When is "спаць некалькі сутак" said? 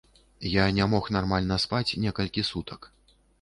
1.65-2.89